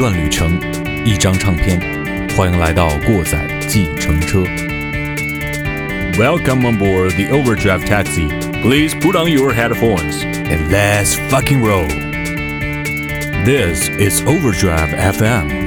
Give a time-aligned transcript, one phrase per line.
[0.00, 0.60] 段旅程，
[1.04, 1.80] 一张唱片。
[2.36, 4.44] 欢迎来到过载计程车。
[6.18, 8.28] Welcome on board the Overdrive taxi.
[8.62, 11.86] Please put on your headphones and let's fucking roll.
[13.44, 15.59] This is Overdrive FM.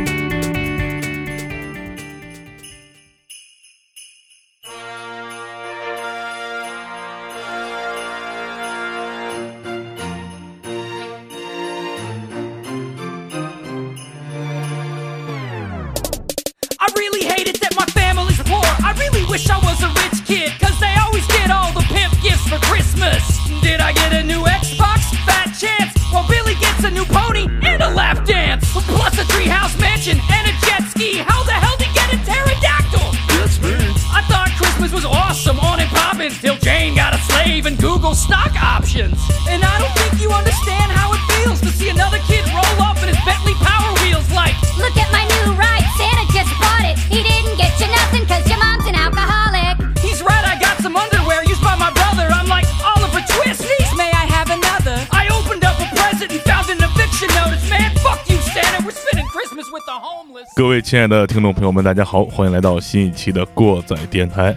[60.57, 64.56] 各位亲爱的听众朋友们，大家好，欢迎来到新一期的过载电台。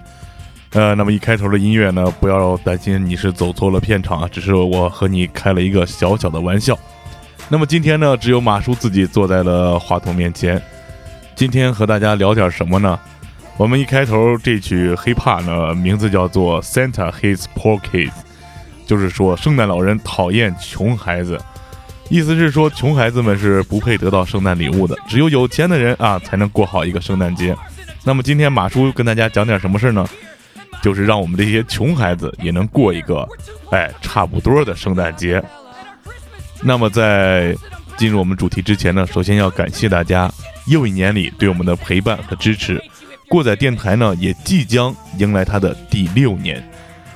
[0.73, 6.78] 呃，那么一开头的音乐呢，不要担心你是走错了片场啊，只是我和你开了一个小小的玩笑。
[7.50, 10.62] 那么今天呢，只有马叔自己坐在了话筒面前。
[11.34, 13.00] 今天和大家聊点什么呢？
[13.58, 18.11] 我们一开头这曲 hiphop 呢，名字叫做 Santa Hates Poor Kids，
[18.86, 21.42] 就是说圣诞老人讨厌穷孩子。
[22.09, 27.55] 意思是说，穷孩子们是不配得到圣诞礼物的，只有有钱的人啊才能过好一个圣诞节。
[28.03, 30.08] 那么今天马叔跟大家讲点什么事儿呢？
[30.81, 33.27] 就是让我们这些穷孩子也能过一个，
[33.72, 35.44] 哎，差不多的圣诞节。
[36.61, 37.55] 那么在
[37.97, 40.31] 进入我们主题之前呢，首先要感谢大家
[40.67, 42.81] 又一年里对我们的陪伴和支持。
[43.27, 46.64] 过载电台呢也即将迎来它的第六年，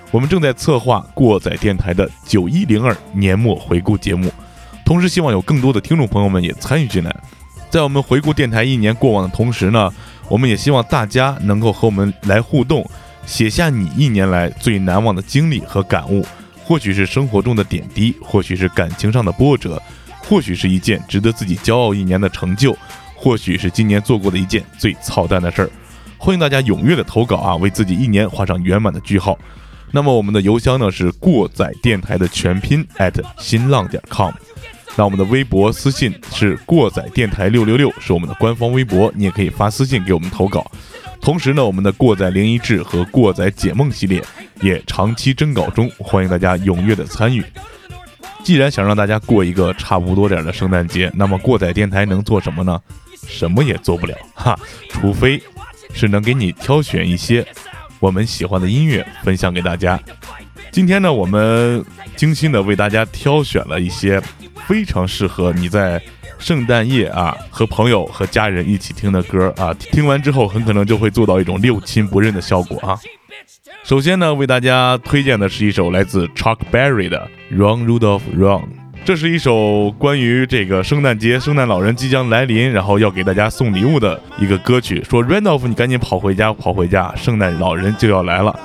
[0.10, 4.30] 我们正在策划过载电台的九一零二年末回顾节目，
[4.92, 7.16] 同时希望有更多的听众朋友们也参与进来。
[7.70, 9.90] 在我们回顾电台一年过往的同时呢，
[10.28, 12.86] 我们也希望大家能够和我们来互动，
[13.26, 16.26] 写下你一年来最难忘的经历和感悟，
[16.66, 19.82] 或许是生活中的点滴，或许是感情上的波折，
[20.28, 22.76] 或许是一件值得自己骄傲一年的成就，
[23.16, 25.72] 或许是今年做过的一件最操蛋的事儿。
[26.18, 29.40] 欢迎大家踊跃的投稿啊，为自己一年画上圆满的句号。
[29.94, 34.34] 那么我们的邮箱呢是过载电台的全拼 at 新浪点 com。
[34.96, 40.70] 那我们的微博私信是过载电台六六六，是我们的官方微博，你也可以发私信给我们投稿。
[41.22, 44.22] 同时呢，我们的过载灵异志和过载解梦系列
[44.62, 47.44] 也长期征稿中，欢迎大家踊跃的参与。
[48.44, 52.82] 既然想让大家过一个差不多点的圣诞节，那么过载电台能做什么呢？
[53.28, 54.60] 什么也做不了哈，
[54.90, 55.42] 除非
[55.94, 57.46] 是能给你挑选一些
[58.00, 60.00] 我们喜欢的音乐分享给大家。
[60.72, 61.84] 今天呢，我们
[62.16, 64.22] 精心的为大家挑选了一些
[64.66, 66.02] 非常适合你在
[66.40, 72.98] 圣诞夜啊和朋友和家人一起听的歌啊，听完之后很可能就会做到一种六亲不认的效果啊。
[73.84, 78.62] 首先呢，为大家推荐的是一首来自 Chuck Berry 的《Run Rudolph Run》。
[79.04, 85.04] 这是一首关于这个圣诞节，圣诞老人即将来临，然后要给大家送礼物的一个歌曲。
[85.04, 88.58] 说 Randolph，你赶紧跑回家，跑回家，圣诞老人就要来了。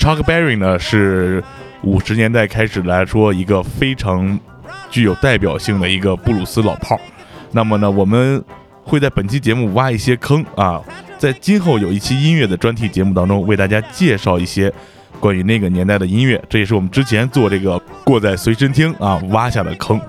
[0.00, 1.44] Chuck Berry 呢是
[1.82, 4.40] 五十年代开始来说一个非常
[4.90, 7.00] 具有代表性的一个布鲁斯老炮儿。
[7.52, 8.42] 那么呢，我们
[8.82, 10.80] 会在本期节目挖一些坑啊，
[11.18, 14.72] 在今后有一期音乐的专题节目当中，为大家介绍一些
[15.20, 16.42] 关于那个年代的音乐。
[16.48, 20.00] 这也是我们之前做这个过在随身听啊挖下的坑，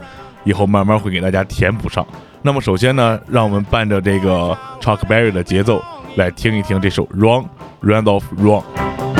[0.45, 2.07] 以后慢慢会给大家填补上。
[2.41, 5.83] 那么首先呢，让我们伴着这个 Chuck Berry 的节奏
[6.15, 7.45] 来听一听这首《Run
[7.83, 8.61] Randolph Run》。
[8.63, 9.10] All I want for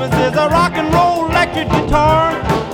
[0.00, 2.69] Christmas is a rock and roll electric guitar.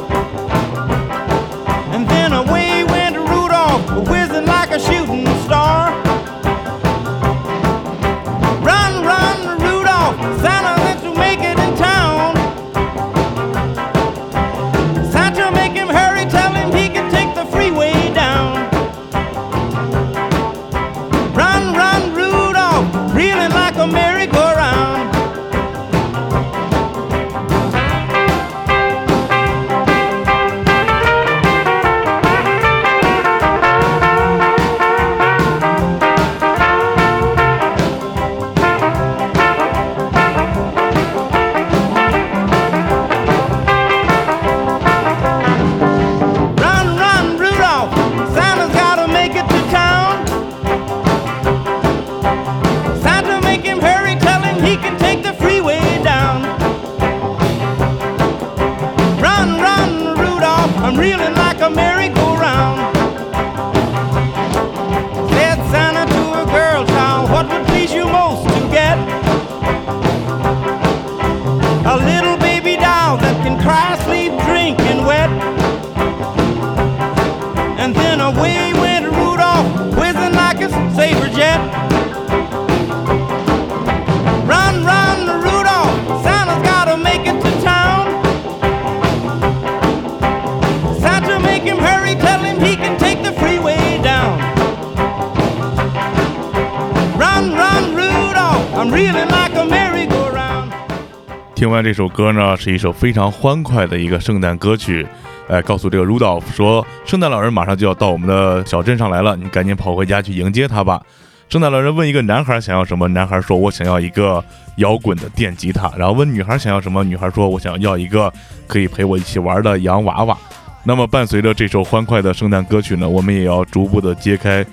[101.77, 105.07] 那这首歌呢，是一首非常欢快的一个圣诞歌曲，
[105.47, 111.03] 哎，告诉这个 Rudolph 说，圣诞老人马上就要到我们的小镇上来了，你赶紧跑回家去迎接他吧。
[111.51, 114.43] 圣诞老人问一个男孩想要什么，男孩说：“我想要一个
[114.77, 118.33] 摇滚的电吉他。”然后问女孩想要什么，女孩说：“我想要一个
[118.67, 120.35] 可以陪我一起玩的洋娃娃。”
[120.83, 124.65] 那么伴随着这首欢快的圣诞歌曲呢，我们也要逐步的揭开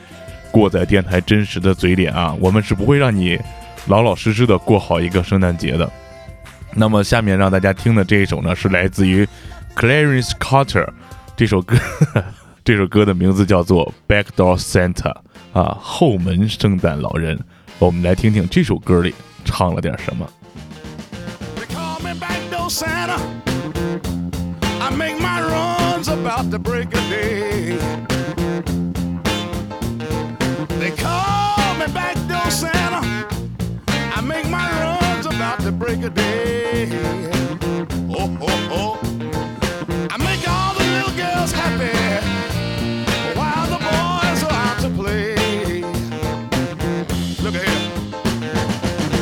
[0.51, 3.37] 过载电台真实的嘴脸啊，我们是不会让你
[3.87, 5.91] 老老实实的过好一个圣诞节的。
[6.75, 9.27] 那么下面让大家听的这一首呢，是来自于
[9.75, 10.87] Clarence Carter，
[11.35, 11.77] 这首歌，
[12.63, 15.13] 这首歌的名字叫做《Backdoor Santa》
[15.59, 17.39] 啊，后门圣诞老人。
[17.79, 20.27] 我们来听听这首歌里唱了点什么。
[21.57, 23.19] They call me backdoor Santa.
[24.79, 27.77] I make my runs about the break of day.
[30.79, 31.42] They call
[35.83, 36.87] break of day.
[38.09, 38.99] Oh, oh, oh.
[40.09, 41.91] I make all the little girls happy
[43.37, 45.81] while the boys are out to play.
[47.43, 47.91] Look at here.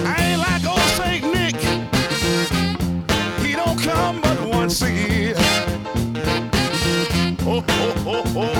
[0.06, 1.58] I ain't like old Saint Nick.
[3.44, 5.34] He don't come but once a year.
[7.42, 8.56] Oh, oh, oh, oh.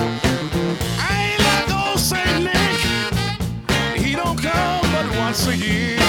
[0.98, 4.04] I ain't like old Saint Nick.
[4.04, 6.01] He don't come but once a year.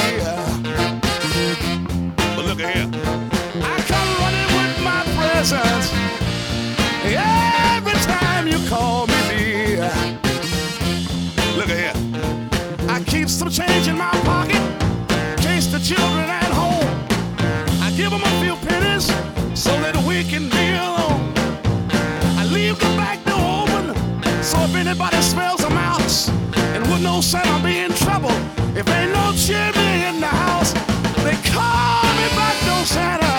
[27.23, 28.31] Know Santa be in trouble
[28.75, 30.73] if ain't no chimney in the house.
[31.23, 33.35] They call me back door Santa.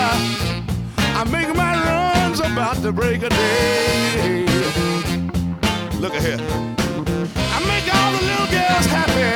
[1.19, 4.45] I make my runs about the break of day.
[5.99, 6.41] Look at here.
[7.55, 9.33] I make all the little girls happy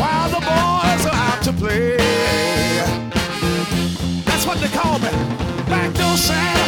[0.00, 1.96] while the boys are out to play.
[4.24, 5.10] That's what they call me,
[5.68, 6.66] backdoor Santa.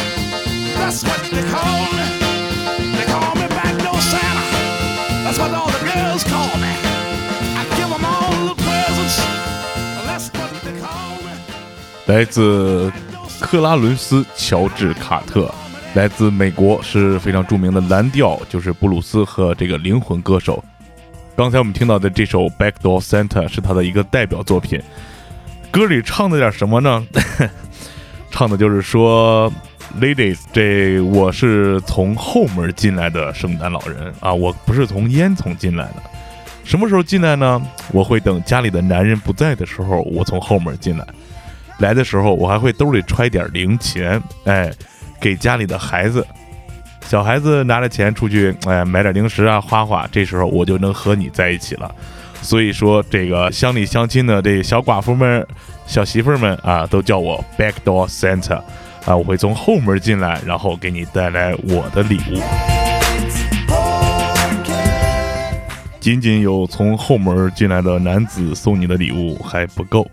[0.79, 2.24] That's what they call me.
[12.05, 12.91] 来自
[13.39, 15.51] 克拉伦斯·乔治·卡特，
[15.95, 20.63] 来自美国，是非常著名的蓝调，就是布鲁斯和这个灵魂歌手。
[21.35, 24.79] 刚才我们听到的这首《Backdoor Santa》是他的一个代表作品。
[25.71, 27.05] 歌里唱的点什么呢？
[28.29, 29.51] 唱的就是说
[29.99, 35.95] ，Ladies，这我是从后门进来的圣诞老人啊，我不是从烟囱进来的。
[36.63, 37.61] 什么时候进来呢？
[37.91, 41.05] 我会等家里的男人不在的时候，我从后门进来。
[41.79, 44.71] 来的时候，我还会兜里揣点零钱，哎，
[45.19, 46.25] 给家里的孩子。
[47.07, 50.07] 小孩子拿着钱出去，哎，买点零食啊，花花。
[50.11, 51.93] 这时候我就能和你在一起了。
[52.41, 55.45] 所以说，这个乡里乡亲的这小寡妇们、
[55.85, 58.61] 小媳妇们啊，都叫我 Backdoor Santa
[59.05, 62.41] 啊，我会从后门进来，然后给你带来我的礼物。
[65.99, 70.07] 仅仅有从后门进来的男子送你的礼物还不够。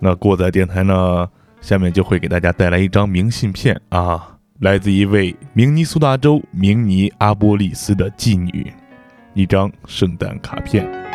[0.00, 1.28] 那过载电台呢，
[1.60, 8.72] 下面就会给大家带来一张明信片啊，来自一位明尼苏达州明尼阿波利斯的妓女，
[9.34, 11.09] 一张圣诞卡片。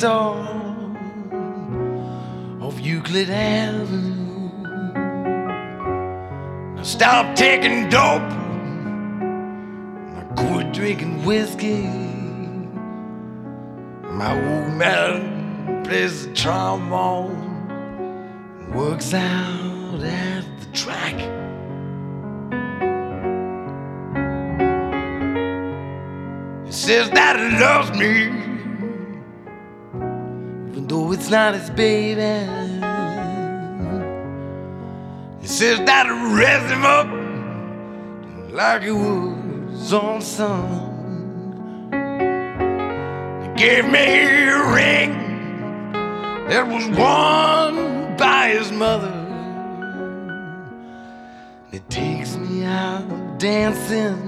[0.00, 0.96] Bookstore
[2.62, 4.50] off Euclid Avenue.
[6.74, 8.22] Now stop taking dope.
[10.16, 11.82] I quit drinking whiskey.
[14.02, 17.68] My old man plays the trombone.
[17.68, 21.14] and Works out at the track.
[26.72, 28.49] Says that he loves me,
[31.12, 32.20] it's not his baby.
[35.40, 36.06] He says that
[36.38, 37.08] raised him up
[38.52, 40.68] like he was on son.
[43.42, 44.06] He gave me
[44.48, 45.12] a ring
[46.48, 49.16] that was worn by his mother.
[51.72, 54.18] It takes me out dancing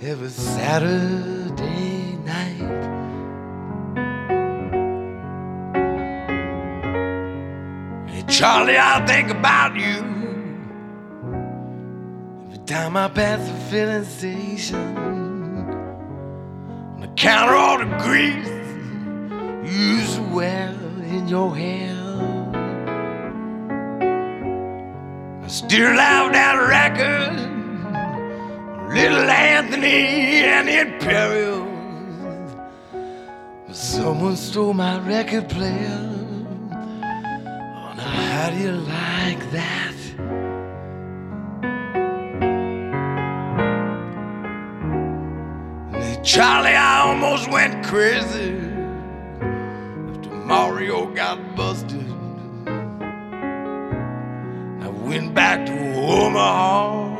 [0.00, 1.43] every Saturday
[8.44, 10.04] Charlie, I think about you
[12.44, 14.96] every time I pass the filling station.
[16.94, 18.46] And I count all the grease
[19.64, 21.96] you to in your hair.
[25.42, 27.32] I still have that record,
[28.94, 32.56] Little Anthony and the Imperials.
[33.66, 36.13] But someone stole my record player.
[38.44, 39.94] How do you like that?
[46.22, 48.52] Charlie, I almost went crazy
[50.10, 52.06] after Mario got busted.
[54.82, 57.16] I went back to Omaha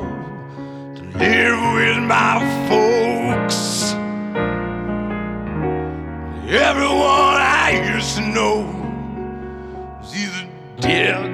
[0.96, 2.38] to live with my
[2.68, 3.94] folks.
[6.52, 8.73] Everyone I used to know
[10.84, 11.24] dead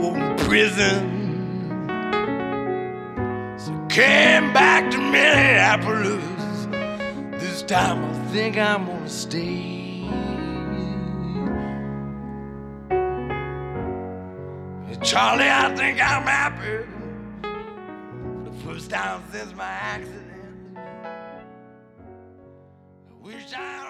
[0.00, 1.10] or in prison.
[3.58, 6.22] So came back to Minneapolis.
[7.40, 9.74] This time I think I'm gonna stay.
[15.04, 16.86] Charlie, I think I'm happy.
[17.42, 20.22] For the first time since my accident.
[20.76, 20.78] I
[23.20, 23.83] wish I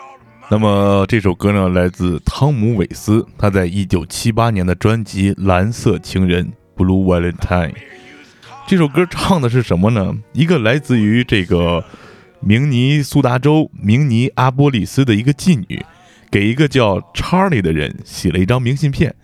[0.50, 7.72] 那么这首歌呢，来自汤姆·韦斯，他在一九七八年的专辑《蓝色情人》（Blue Valentine）。
[8.66, 10.14] 这首歌唱的是什么呢？
[10.32, 11.82] 一个来自于这个
[12.40, 15.82] 明尼苏达州明尼阿波利斯的一个妓女，
[16.30, 19.14] 给一个叫查理的人写了一张明信片。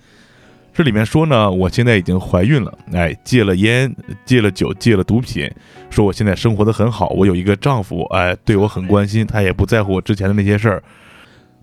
[0.72, 5.50] 这里面说呢，我现在已经怀孕了，哎，戒了烟，戒了酒，戒了毒品，
[5.90, 10.82] 说我现在生活的很好，我有一个丈夫，哎，对我很关心，他也不在乎我之前的那些事儿。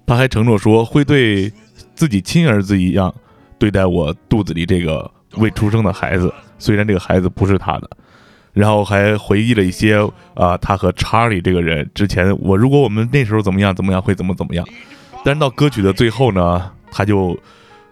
[0.08, 1.52] 他还承诺说会对
[1.94, 3.14] 自己亲儿子一样
[3.60, 7.90] 对待我肚子里这个未出生的孩子，虽然这个孩子不是他的。
[8.54, 10.00] 然后还回忆了一些
[10.34, 14.68] 啊、他和查理这个人之前，我如果我们那时候怎么样怎么样会怎么怎么样。
[15.24, 17.38] 但是到歌曲的最后呢，他就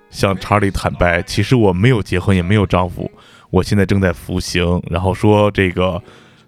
[0.10, 3.12] 向查理坦白，其实我没有结婚，也没有丈夫，
[3.52, 4.82] 我现在正在服刑。
[4.90, 6.02] 然后说这个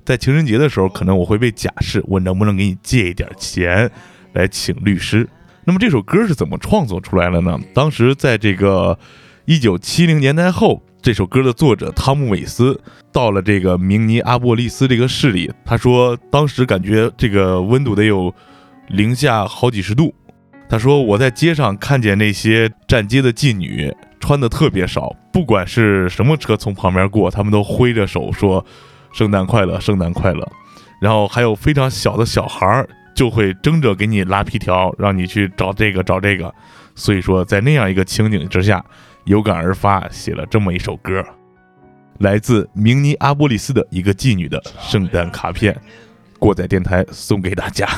[0.03, 3.91] 在情人节的时候，可能我会被假释，我能不能给你借一点钱
[4.33, 5.29] 来请律师？
[5.67, 7.59] 那么这首歌是怎么创作出来的呢？
[7.74, 8.97] 当时在这个
[9.43, 12.79] 一九七零年代后，这首歌的作者汤姆·韦斯
[13.12, 18.33] 到了这个明尼阿波利斯这个市里，他说当时感觉这个温度得有
[18.88, 20.15] 零下好几十度。
[20.69, 28.65] 他说我在街上看见那些站街的妓女穿的特别少，不管是什么车从旁边过，他们都挥着手说
[29.12, 30.50] “圣诞快乐，圣诞快乐”。
[31.01, 36.53] 然后还有非常小的小孩儿就会争着给你拉皮条，让你去找这个找这个。
[36.93, 38.86] 所以说，在那样一个情景之下，
[39.25, 41.25] 有感而发，写了这么一首歌，
[42.19, 45.75] 来自明尼阿波利斯的一个妓女的圣诞卡片，
[46.38, 47.89] 过载电台送给大家。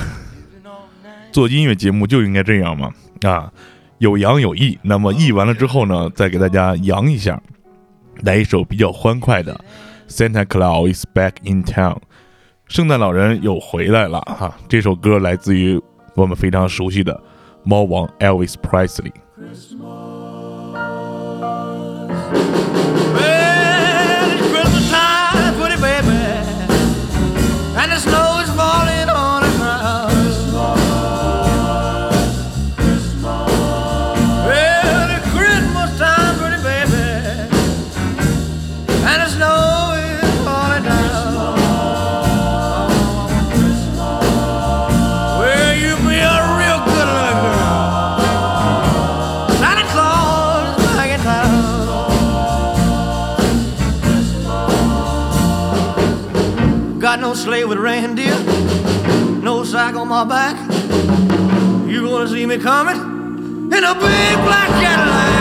[1.33, 2.89] 做音乐节目就应该这样嘛，
[3.23, 3.51] 啊，
[3.97, 4.79] 有扬有抑。
[4.81, 7.41] 那么抑完了之后呢，再给大家扬一下，
[8.21, 9.59] 来一首比较欢快的
[10.09, 11.95] 《Santa Claus is Back in Town》，
[12.69, 15.81] 圣诞老人又回来了哈这首歌来自于
[16.13, 17.19] 我们非常熟悉的
[17.63, 19.11] 猫王 elvis presley
[57.63, 58.37] with reindeer,
[59.41, 60.55] no sack on my back.
[61.89, 65.38] You gonna see me coming in a big black Cadillac.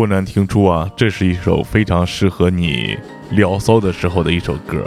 [0.00, 2.96] 不难听出啊，这是一首非常适合你
[3.32, 4.82] 聊骚的时候的一首歌。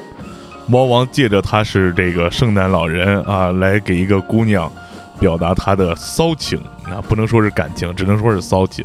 [0.66, 4.72] 猫王借着他是这个圣诞老人啊，来给一个姑娘
[5.20, 8.84] 表达他的骚情啊，不能说是感情，只能说是骚情。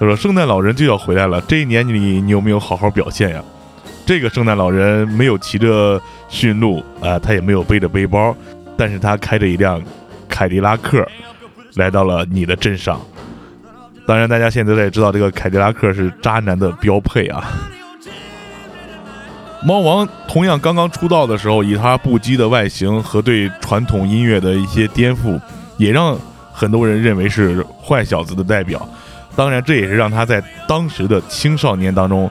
[0.00, 3.40] 他说：“圣诞老人就要回来了，这一年里你有没有好好表现呀？”
[4.04, 8.34] 这个圣诞老人没有骑着驯鹿啊，他也没有背着背包，
[8.76, 9.80] 但是他开着一辆
[10.28, 11.06] 凯迪拉克
[11.76, 13.00] 来到了你的镇上。
[14.10, 17.44] 当然，大家现在也知道这个凯迪拉克是渣男的标配啊。
[19.64, 25.40] 猫王同样刚刚出道的时候，以他不羁的外形和对传统音乐的一些颠覆，
[25.76, 26.18] 也让
[26.52, 28.84] 很多人认为是坏小子的代表。
[29.36, 32.28] 当然，这也是让他在当时的青少年当中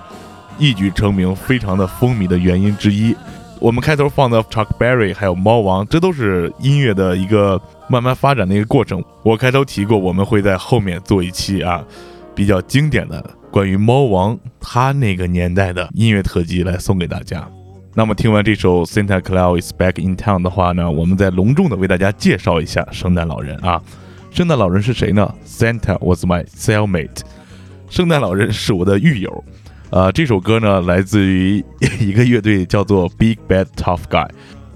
[0.58, 3.16] 一举成名、非常的风靡的原因之一。
[3.58, 9.04] 我们开头放的 Chuck Berry 还有猫王，这都是音乐的一个慢慢发展的一个过程。
[9.24, 11.84] 我开头提过，我们会在后面做一期啊
[12.36, 17.46] 比较经典的关于猫王他那个年代的音乐特辑来送给大家。
[17.96, 23.82] 那么听完这首 Santa Claus is Back in Town 的话呢，我们再隆重的为大家介绍一下圣诞老人啊。
[24.32, 27.22] 圣诞老人是谁呢？Santa was my cellmate。
[27.90, 29.44] 圣诞老人是我的狱友。
[29.90, 31.66] 呃，这首歌呢来自于
[32.00, 34.30] 一个乐队叫做 Big Bad Tough Guy。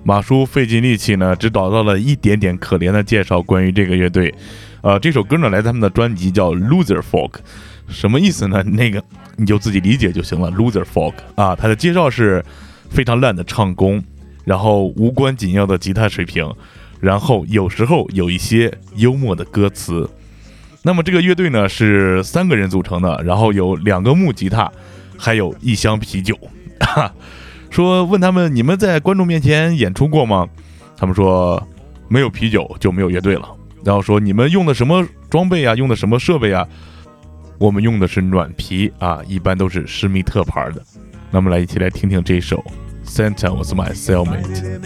[0.03, 4.33] 马叔费尽力气呢，只找到了一点点可怜的介绍关于这个乐队。
[4.81, 7.35] 呃，这首歌呢来自他们的专辑叫 Loser Folk，
[7.87, 8.61] 什么意思呢？
[8.63, 9.01] 那个
[9.37, 10.51] 你就自己理解就行了。
[10.51, 12.43] Loser Folk 啊，它的介绍是
[12.89, 14.03] 非常烂的唱功，
[14.43, 16.53] 然后无关紧要的吉他水平，
[16.99, 20.09] 然后有时候有一些幽默的歌词。
[20.81, 24.69] 那么这个乐队呢是三个人组成的，然后有两个木吉他，
[25.17, 26.37] 还有一箱啤酒。
[27.73, 30.47] 说问他们你们在观众面前演出过吗？
[30.95, 31.61] 他们说
[32.07, 33.49] 没有啤酒就没有乐队了。
[33.83, 35.73] 然后说你们用的什么装备啊？
[35.73, 36.67] 用的什么设备啊？
[37.57, 40.83] 我们用的是暖皮啊，一般都是施密特牌的。
[41.31, 42.63] 那么来一起来听听这首
[43.09, 44.79] 《Santa Was My Cellmate》。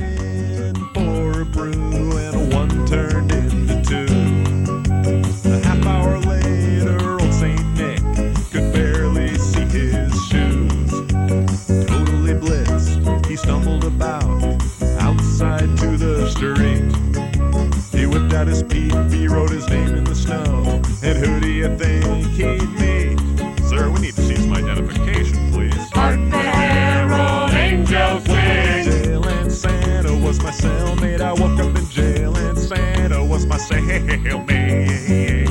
[34.00, 35.48] My cellmate.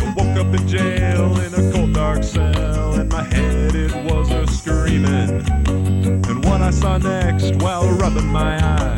[0.00, 4.30] I woke up in jail in a cold dark cell and my head it was
[4.30, 5.42] a screaming.
[6.28, 8.89] And what I saw next while rubbing my eyes,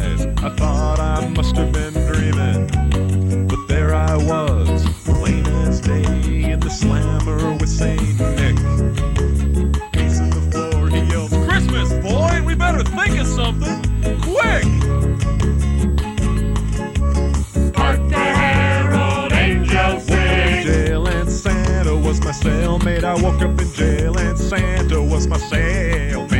[23.23, 26.31] woke up in jail and Santa was my cellmate.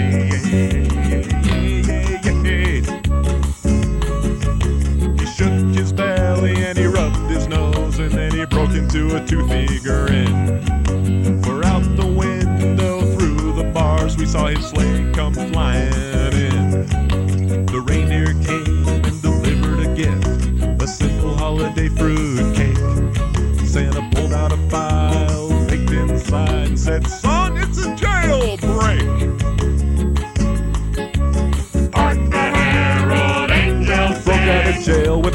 [5.21, 9.25] He shook his belly and he rubbed his nose and then he broke into a
[9.25, 10.61] toothy grin.
[11.45, 15.72] For out the window through the bars we saw his sleigh come flying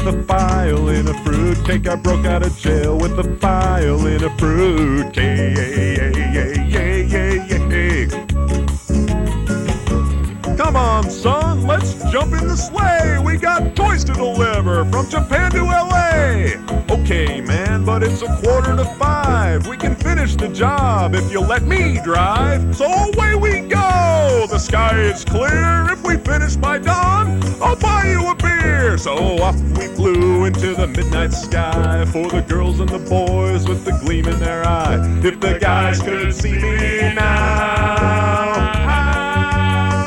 [0.08, 1.86] a file in a fruit cake.
[1.86, 5.58] I broke out of jail with a file in a fruit cake.
[10.56, 13.18] Come on, son, let's jump in the sleigh.
[13.22, 16.54] We got toys to deliver from Japan to LA.
[16.90, 19.66] Okay, man, but it's a quarter to five.
[19.66, 22.74] We can finish the job if you let me drive.
[22.74, 24.46] So away we go.
[24.48, 25.92] The sky is clear.
[25.92, 28.26] If we finish by dawn, I'll buy you
[28.96, 33.84] So off we flew into the midnight sky for the girls and the boys with
[33.84, 34.96] the gleam in their eye.
[35.22, 38.48] If the guys could see me now.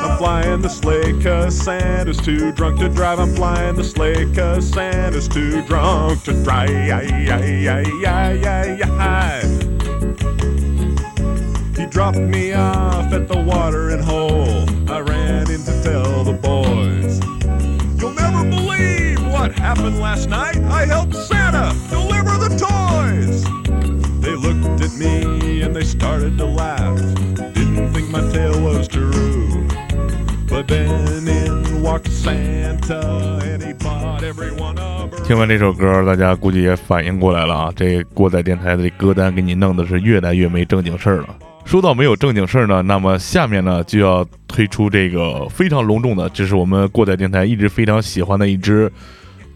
[0.04, 3.20] I'm flying the sleigh cause Santa's too drunk to drive.
[3.20, 6.70] I'm flying the sleigh cause Santa's too drunk to drive.
[11.76, 14.68] He dropped me off at the watering hole.
[14.90, 17.20] I ran in to tell the boys.
[19.42, 20.56] What happened last night.
[20.70, 23.42] I helped Santa deliver the toys.
[24.20, 26.96] They looked at me and they started to laugh.
[27.52, 29.66] Didn't think my tale was true.
[30.48, 41.34] But then in walked Santa and he bought every one of 听完这首歌，大家估计也反应过来了啊，这过载电台的歌单给你弄的是越来越没正经事儿了。
[41.64, 48.92] 说到没有正经事儿呢，那么下面呢就要推出这个非常隆重的，这是我们过载电台一直非常喜欢的一支，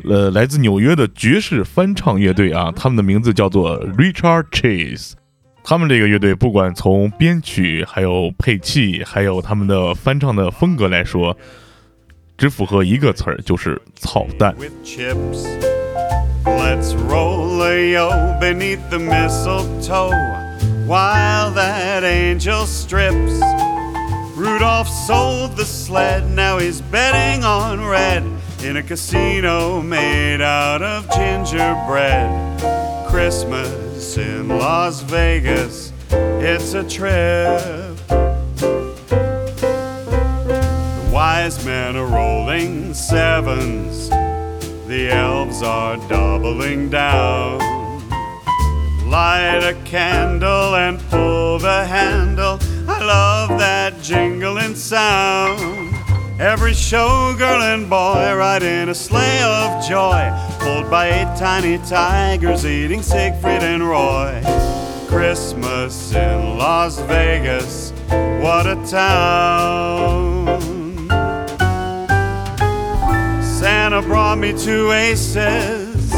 [0.08, 5.12] 呃，来自纽约的爵士翻唱乐队啊，他们的名字叫做 Richard Chase。
[5.64, 11.36] 他们这个乐队不管从编曲、还有配器、还有他们的翻唱的风格来说，
[12.38, 14.54] 只符合一个词儿，就是操蛋。
[14.58, 15.44] with chips.
[16.44, 20.12] Let's roll a yo beneath the mistletoe
[20.86, 23.40] while that angel strips.
[24.36, 28.22] Rudolph sold the sled, now he's betting on red
[28.62, 32.60] in a casino made out of gingerbread.
[33.08, 37.96] Christmas in Las Vegas, it's a trip.
[40.96, 44.08] The wise men are rolling sevens.
[44.88, 47.58] The elves are doubling down.
[49.08, 52.58] Light a candle and pull the handle.
[52.88, 55.75] I love that jingling sound.
[56.38, 62.66] Every showgirl and boy ride in a sleigh of joy, pulled by eight tiny tigers
[62.66, 64.42] eating Siegfried and Roy.
[65.08, 67.92] Christmas in Las Vegas,
[68.42, 70.60] what a town!
[73.42, 76.12] Santa brought me two aces.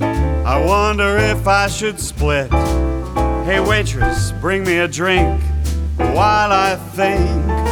[0.00, 2.48] I wonder if I should split.
[3.44, 5.42] Hey, waitress, bring me a drink
[5.96, 7.71] while I think.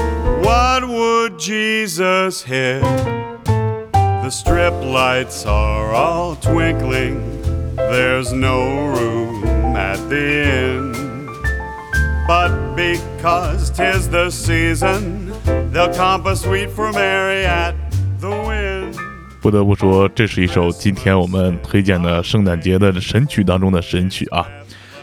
[0.49, 2.81] What would Jesus hit?
[3.93, 7.21] The strip lights are all twinkling.
[7.75, 9.43] There's no room
[9.75, 10.93] at the inn.
[12.27, 15.31] But because 'tis the season,
[15.71, 17.75] they'll comp a suite for Mary at
[18.19, 18.93] the Wynn.
[19.41, 24.47] 不得不说，这是一首今天我们推荐的圣诞节的神曲当中的神曲啊！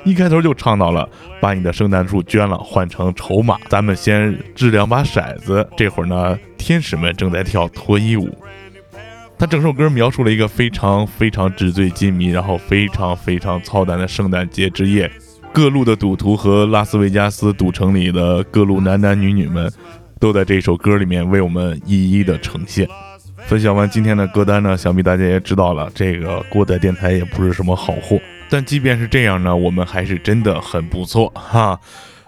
[0.07, 1.09] 一开头就唱到了，
[1.41, 5.67] 把你的圣诞树捐了，换成筹码，咱们先掷两把骰子。
[5.75, 8.33] 这会儿呢，天使们正在跳脱衣舞。
[9.37, 15.11] 他整首歌描述了一个非常非常纸醉金迷，然后非常非常操蛋的圣诞节之夜。
[15.51, 19.69] 各路的赌徒和拉斯维加斯赌城里的各路男男女女们，
[20.21, 22.87] 都在这首歌里面为我们一一的呈现。
[23.39, 28.17] 分享完今天的歌单呢，想必大家也知道了，这个过载电台也不是什么好货。
[28.49, 31.79] 但即便是这样呢，我们还是真的很不错哈。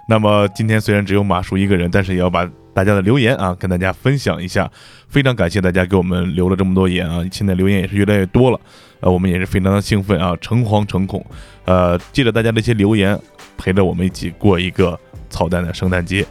[0.07, 4.69] 那么今天虽然只有马叔一个人，但是也要把大家的留言啊跟大家分享一下。
[5.07, 8.59] 非常感谢大家给我们留了这么多言啊，现在留言也是越来越多了，
[8.99, 11.25] 呃，我们也是非常的兴奋啊，诚惶诚恐。
[11.65, 13.17] 呃，借着大家的一些留言，
[13.57, 16.25] 陪着我们一起过一个操蛋的圣诞节。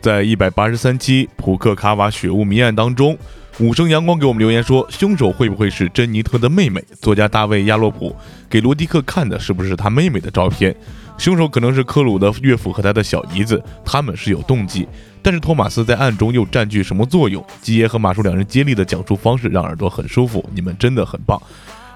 [0.00, 3.18] 在一百八十三期普克卡瓦血雾谜案当中，
[3.58, 6.84] 五声阳光给我们留言说，凶手会不会是珍妮特的妹妹？
[7.00, 8.14] 作家大卫亚洛普
[8.50, 10.76] 给罗迪克看的是不是他妹妹的照片？
[11.16, 14.86] 凶手可能是科鲁的岳父和他的小姨子，他们是有动机。
[15.22, 17.42] 但是托马斯在暗中又占据什么作用？
[17.62, 21.40] 基耶和马叔两人接力的讲述方式让耳朵很舒服，你们真的很棒。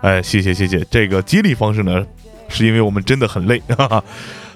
[0.00, 0.82] 哎，谢谢谢谢。
[0.90, 2.02] 这个接力方式呢，
[2.50, 4.04] 是因为我们真的很累，哈哈。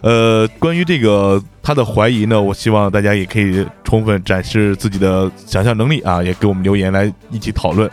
[0.02, 7.90] 呃，关于这个他的怀疑呢，我希望大家也可以充分展示自己的想象能力啊，也给我们留言来一起讨论。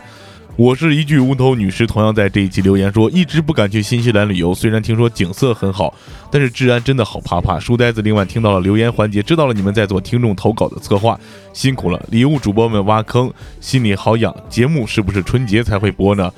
[0.56, 5.94] 我是一句无头女士，同样在这一期留言说，一直不敢去新西兰旅游，虽然听说景色很好，
[6.30, 7.58] 但是治安真的好怕怕。
[7.58, 11.18] 书呆子另外听到了留言环节，知道了你们在做听众投稿的策划，
[11.54, 12.04] 辛苦了。
[12.10, 14.34] 礼物主播们挖坑，心里好痒。
[14.50, 16.30] 节目是不是春节才会播呢？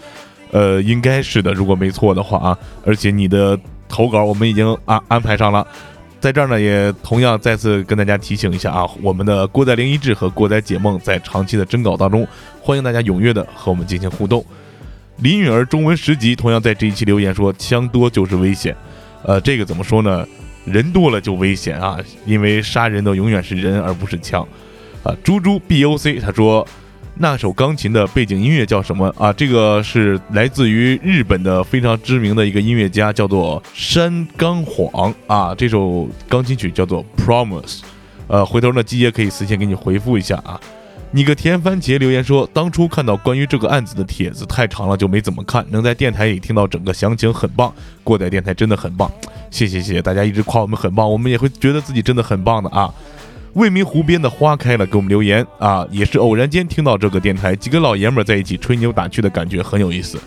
[0.54, 2.58] 呃，应该是的，如果没错的话啊。
[2.86, 5.66] 而且你的投稿我们已经安安排上了，
[6.20, 12.24] 在这儿呢，也同样再次跟大家提醒一下啊，我们的郭在灵一志和郭在解梦在长期的征稿当中，
[12.60, 14.44] 欢迎大家踊跃的和我们进行互动。
[15.16, 18.76] 林允儿中文十级同样在这一期留言说，枪多就是危险，
[19.24, 20.24] 呃，这个怎么说呢？
[20.64, 24.46] 人多了就危险啊，因为杀人的永远是人而不是枪。
[25.02, 26.66] 啊，猪猪 B O C 他说，
[27.16, 29.32] 那首钢琴的背景音乐叫什么啊？
[29.32, 35.54] 这个是来自于日本的非常知名的一个音乐家，叫做山冈晃啊。
[35.54, 37.62] 这首钢琴曲叫做《Promise》。
[38.26, 40.60] 呃，回头呢，基爷可以私信给你回复一下啊。
[41.12, 45.64] 你个甜番茄留言说，当初看到关于这个案子的帖子太长了，就没怎么看。
[45.70, 47.72] 能在电台里听到整个详情很棒，
[48.02, 49.08] 过载电台真的很棒，
[49.52, 52.92] 谢谢谢谢大家一直夸我们很棒，我们也会觉得自己真的很棒的啊。
[53.54, 60.18] 未名湖边的花开了，给我们留言啊，也是偶然间听到这个电台，几个老爷们在一起吹牛打趣的感觉很有意思。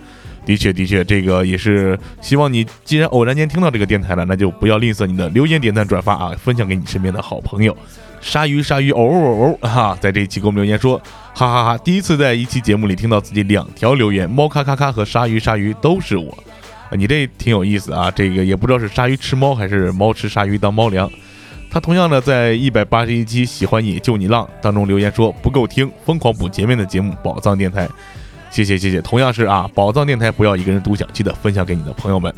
[0.46, 7.76] 的确的确，这个也是希望你既然偶然间听到这个电台了，那就不要吝啬你的留言、点赞、转发啊，分享给你身边的好朋友。
[8.22, 10.98] 鲨鱼鲨鱼哦哦哦哈，在这一期给我们留言说，
[11.34, 16.38] 哈哈哈，第一次在一期节目里听到自己两条留言，猫咔咔咔和鲨鱼鲨鱼都是我，
[16.92, 21.12] 你这挺有意思啊，这个也不知道是鲨鱼吃猫还是猫吃鲨鱼当猫粮。
[21.70, 27.88] 他同样呢，在一百八十一期喜欢你救你浪当中留言说不够听，疯狂补前面的节目宝藏电台，
[28.50, 32.34] 谢谢谢谢，同样是啊，宝藏电台不要一个人独享，记得分享给你的朋友们。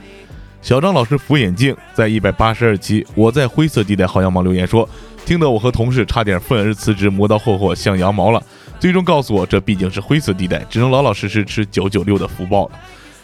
[0.61, 4.87] 小张老师扶眼镜在一百八十二期，我在灰色地带薅羊毛留言说，
[5.25, 8.43] 听得我和同事差点愤而辞职，磨刀霍霍像羊毛了，
[8.77, 12.71] 最终告诉我这毕竟是灰色地带，只能老老实实吃九九六的福报了。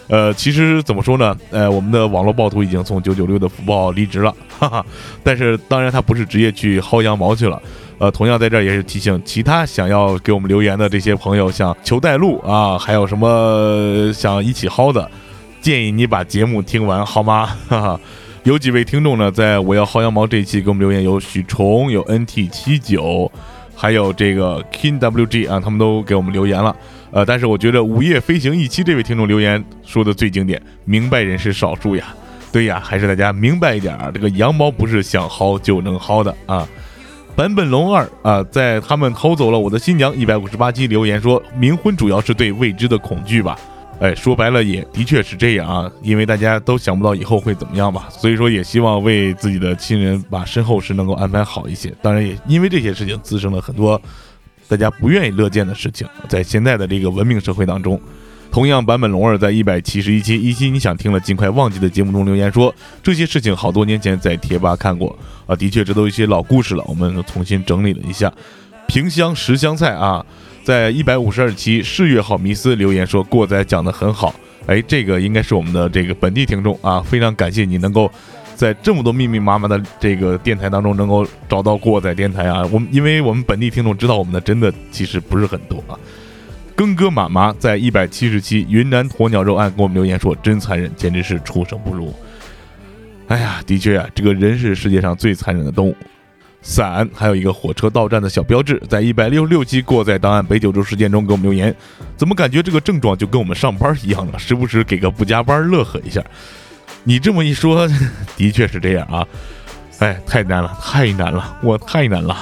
[0.07, 1.35] 呃，其实怎么说呢？
[1.49, 4.85] 呃，我们的网络暴徒已经从九九六的福报离职了，哈哈。
[5.23, 7.61] 但是当然他不是直接去薅羊毛去了。
[7.97, 15.09] 呃，同样在这儿也是提醒其他想要给我们留言的这些朋友，像求带路啊，还有什么想一起薅的，
[15.61, 17.55] 建议你把节目听完好吗？
[17.67, 17.99] 哈哈。
[18.43, 23.31] 有几位听众呢，在我要薅羊毛这一期给我们留言，有许崇，有 NT 七九，
[23.75, 26.75] 还有这个 King WG 啊，他们都给我们留言了。
[27.15, 32.13] 呃，但是我觉得《午夜飞行》一期这位听众留言说的最经典，明白人是少数呀。
[32.51, 36.67] 对呀，还是大家明白一点啊，这个羊毛不是想薅就能薅的啊。
[37.33, 43.57] 版本龙二啊，在他们偷走了我的新娘一百五十八期留言说，冥婚主要是对未知的恐惧吧？
[44.01, 51.93] 哎，说白了也的确是这样啊，因为大家都想不到以后会怎么样吧，所以说也希望为自己的亲人把身后事能够安排好一些。
[52.01, 54.01] 当然也因为这些事情滋生了很多。
[54.67, 58.01] 大家不愿意乐见的事情，在现在的这个文明社会当中，
[58.51, 62.73] 同样版本龙二在一百七十一期一期你想听了尽快忘记的节目中留言说，
[63.03, 68.31] 这些事情好多年前在贴吧看过啊，的确这都一些老故事了，我们重新整理了一下。
[68.87, 70.25] 萍乡十香菜啊，
[70.63, 74.33] 在一百五十二期世越号迷思留言说过载讲的很好，
[74.67, 78.11] 哎，这个应该是我们的这个本地听众啊，非常感谢你能够。
[78.55, 82.65] 在这么多密密麻麻的这个电台当中，能够找到过载电台啊！
[82.71, 85.99] 我们因为我们本地听众知道我们的真的其实不是很多啊。
[86.75, 92.13] 庚哥妈妈在一百七十期云南鸵鸟肉案给我们留言说：“真残忍，简直是畜生不如。”
[93.27, 95.95] 哎呀，的确啊，这个人是世界上最残忍的动物。
[96.61, 101.73] 伞还有一个火车到站的小标志，在一百六十六期过载档案北九州事件中给我们留言，
[102.17, 104.39] 怎么感觉这个症状就跟我们上班一样呢？
[104.39, 106.23] 时不时给个不加班乐呵一下。
[107.05, 107.87] 你这么一说，
[108.35, 109.25] 的确是这样啊！
[109.99, 112.35] 哎，太难了，太难了，我太难了。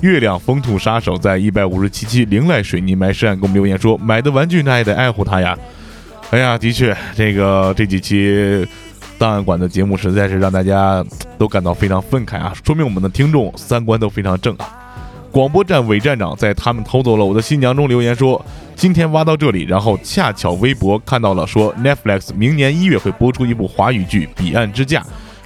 [0.00, 5.56] 月亮风土杀手在一百五十七期灵濑水泥埋尸案给我们留言说：“买的玩具那也得爱护它呀。”
[6.30, 8.66] 哎呀，的确，这个这几期
[9.18, 11.04] 档案馆的节目实在是让大家
[11.38, 12.52] 都感到非常愤慨啊！
[12.64, 14.80] 说明我们的听众三观都非常正啊。
[15.34, 18.40] 广播站伪站长在他们偷走了我的新娘中留言说
[18.76, 25.00] ：“今天挖到这里，然后恰巧微博看到了说 Netflix 明年一月会播出一部华语剧《彼岸之嫁》，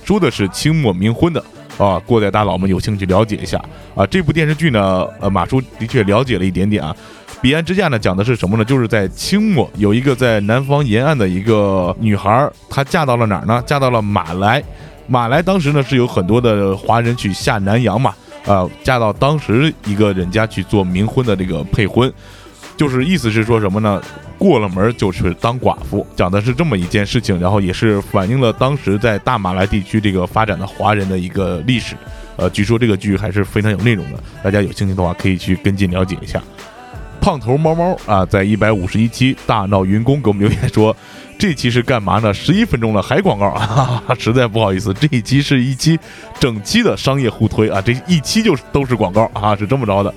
[0.04, 1.42] 说的是清末冥婚的
[1.78, 1.98] 啊。
[2.00, 3.58] 过载大佬们有兴趣了解一下
[3.94, 4.04] 啊。
[4.04, 6.94] 这部电视剧呢，呃，马叔的确了解了一点点啊。
[7.40, 8.64] 《彼岸之嫁》呢讲的是什么呢？
[8.66, 13.62] 就是在清末有一个在南方沿岸的一个女孩，她嫁到了哪儿呢？
[13.64, 14.62] 嫁到了马来。
[15.06, 18.14] 马来当时呢是有很多的华人去下南洋嘛。”
[18.48, 22.10] 呃，嫁到当时一个人家去做冥婚的这个配婚，
[22.78, 24.02] 就是意思是说什么呢？
[24.38, 31.94] 过了门就是当寡妇，讲的是这么一件事情，然后也是反映了当时在大马来地区这个发展的华人的一个历史。
[32.36, 36.42] 呃，据说这个剧还是非常有内容的，大家有兴趣的话可以去跟进了解一下。
[37.20, 40.96] 胖头猫猫啊，在一百五十一期大闹云宫给我们留言说。
[41.38, 42.34] 这期是干嘛呢？
[42.34, 44.02] 十一分钟了还广告 啊！
[44.18, 45.96] 实在不好意思，这一期是一期
[46.40, 50.12] 整期的商业互推啊，这一期就都是广告啊，是这么着的。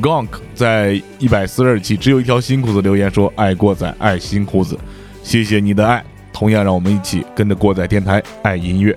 [0.00, 4.78] Gonk 在一百四十二期只有一条新裤子留言说：“爱过仔，爱新裤子，
[5.22, 8.96] 谢谢你的爱。”同样让我们一起跟着过载电台爱音乐。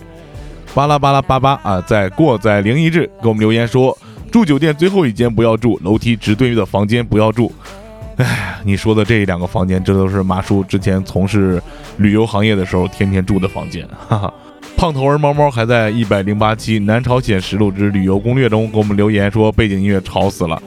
[0.73, 3.95] 巴拉巴拉巴巴啊，在过载灵异志给我们留言说
[4.31, 7.51] ：“住酒店最后一间不要住，楼梯直对的房间不要住。”
[8.17, 11.61] 哎，你说的这两个房间，这都是马叔之前从事
[11.97, 13.85] 旅游行业的时候天天住的房间。
[14.07, 14.33] 哈哈，
[14.77, 20.61] 胖头儿猫猫还在一百零八期《南朝鲜实录之旅游攻略》中给我们留言说背景音乐吵死了。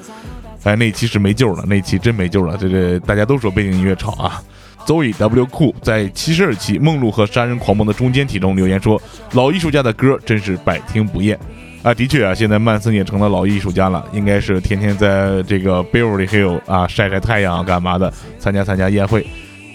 [0.64, 2.56] 哎，那期是没救了，那期真没救了。
[2.58, 4.42] 这个大家都说背景音乐吵啊。
[4.86, 9.00] 周以 W 酷在七十二期《梦露和杀人狂魔》的中间体中留言说
[9.32, 11.38] ：“老艺术家的歌真是百听不厌。”
[11.82, 19.26] 啊，的确啊，现在曼森也成了老艺术家了，应该是天天在这个 Beverly Hill 啊晒晒太阳干嘛的，参加参加宴会，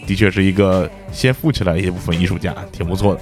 [0.05, 3.21] 的确是一个先富起来一部分艺术家，挺不错的。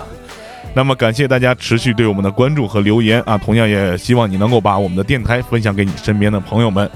[0.73, 6.89] 那么感谢大家持续对我们的关注和留言啊，同样也希望你能够把我们的电台分享给你身边的朋友们。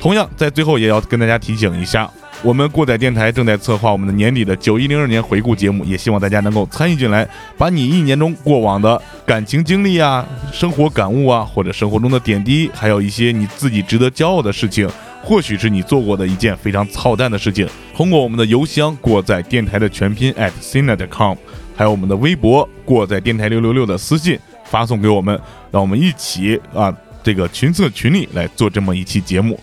[0.00, 2.08] 同样在最后也要跟大家提醒一下。
[2.42, 14.88] 我们过载电台正在策划我们的年底的九一零二年回顾节目，也希望大家能够参与进来，把你一年中过往的感情经历啊、生活感悟啊，或者生活中的点滴，还有一些你自己值得骄傲的事情，
[15.20, 21.36] 或许是你做过的一件非常操蛋的事情，通过我们的邮箱过载电台的全拼 at sina.com，
[21.74, 25.38] 还有我们的微博过载电台六六六的私信发送给我们，
[25.72, 29.58] 让我们一起啊这个群策群力来做这么一期节目。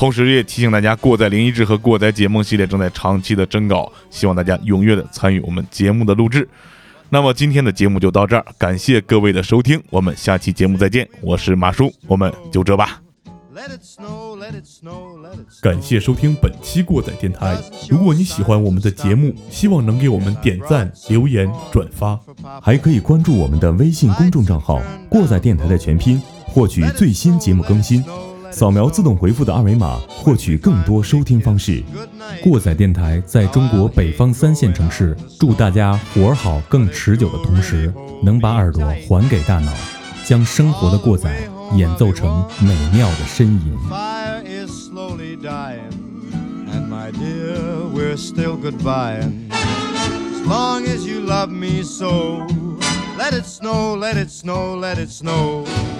[0.00, 6.48] 同时，也提醒大家，过载灵异志和过载解梦系列正在长期的征稿，希望大家踊跃的参与我们节目的录制。
[7.10, 11.06] 那么今天的节目就到这儿，感谢各位的收听，我们下期节目再见。
[11.20, 13.02] 我是马叔，我们就这吧。
[15.60, 17.58] 感谢收听本期过载电台。
[17.90, 22.18] 如果你喜欢我们的节目，希望能给我们点赞、留言、转发，
[22.62, 28.02] 还可以关注我们的微信公众账号“过载电台”的全拼，获取最新节目更新。
[28.50, 31.82] 扫描自动回复的二维码，获取更多收听方式。
[32.42, 39.72] 过载电台在中国北方三线城市，祝大家活好更持久的同时，能把耳朵还给大脑，
[40.24, 43.78] 将生活的过载演奏成美妙的呻吟。
[55.40, 55.99] sitting